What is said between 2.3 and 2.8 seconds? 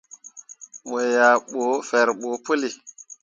puli.